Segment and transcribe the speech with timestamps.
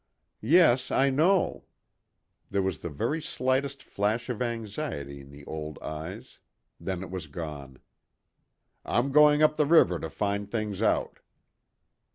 [0.41, 1.65] "Yes, I know."
[2.49, 6.39] There was the very slightest flash of anxiety in the old eyes.
[6.79, 7.77] Then it was gone.
[8.83, 11.19] "I'm going up the river to find things out."